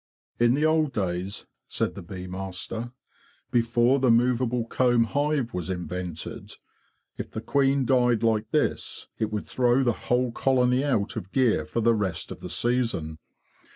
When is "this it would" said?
8.49-9.45